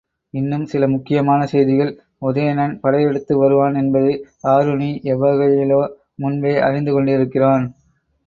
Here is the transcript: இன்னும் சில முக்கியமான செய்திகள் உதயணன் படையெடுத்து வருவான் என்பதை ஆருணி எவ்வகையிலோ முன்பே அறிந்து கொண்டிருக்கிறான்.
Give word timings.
இன்னும் 0.33 0.63
சில 0.65 0.83
முக்கியமான 0.87 1.41
செய்திகள் 1.45 1.91
உதயணன் 2.21 2.73
படையெடுத்து 2.79 3.33
வருவான் 3.37 3.75
என்பதை 3.75 4.13
ஆருணி 4.47 4.89
எவ்வகையிலோ 5.11 5.81
முன்பே 6.15 6.53
அறிந்து 6.59 6.93
கொண்டிருக்கிறான். 6.93 7.67